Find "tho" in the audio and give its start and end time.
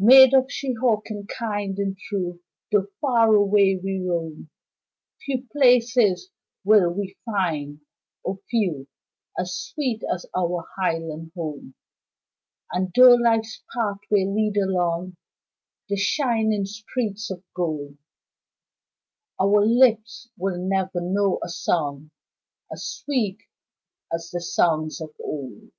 2.72-2.88, 12.96-13.14